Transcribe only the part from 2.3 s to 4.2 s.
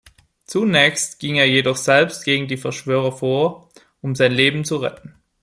die Verschwörer vor, um